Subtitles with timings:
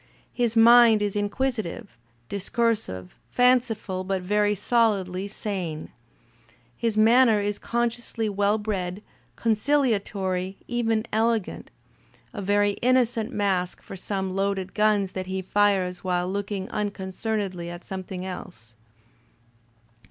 [0.33, 1.95] His mind is inquisitive,
[2.27, 5.91] discursive, fanciful, but very solidly sane.
[6.75, 9.03] His manner is consciously well bred,
[9.35, 11.69] conciliatory, even elegant—
[12.33, 17.67] a very innocent mask for some loaded guns that he fires while looking unconcern edly
[17.69, 18.75] at something else.